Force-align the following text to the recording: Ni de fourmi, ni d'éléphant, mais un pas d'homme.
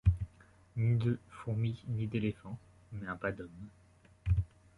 Ni 0.77 0.95
de 0.97 1.19
fourmi, 1.29 1.79
ni 1.87 2.07
d'éléphant, 2.07 2.57
mais 2.91 3.05
un 3.07 3.17
pas 3.17 3.31
d'homme. 3.31 3.51